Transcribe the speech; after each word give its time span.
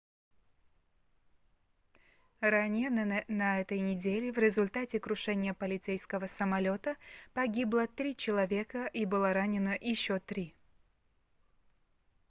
ранее 2.39 2.89
на 2.89 3.61
этой 3.61 3.79
неделе 3.79 4.31
в 4.33 4.37
результате 4.39 4.99
крушения 4.99 5.53
полицейского 5.53 6.25
самолёта 6.25 6.95
погибло 7.35 7.85
три 7.85 8.15
человека 8.15 8.87
и 8.87 9.05
было 9.05 9.31
ранено 9.31 9.77
еще 9.79 10.17
три 10.19 10.55